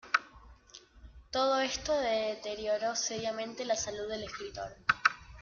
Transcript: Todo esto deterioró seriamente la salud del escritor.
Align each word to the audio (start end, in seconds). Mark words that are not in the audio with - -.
Todo 1.29 1.59
esto 1.61 1.95
deterioró 1.95 2.95
seriamente 2.95 3.65
la 3.65 3.75
salud 3.75 4.09
del 4.09 4.23
escritor. 4.23 4.75